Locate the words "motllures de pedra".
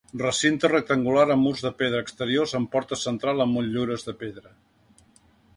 3.59-4.57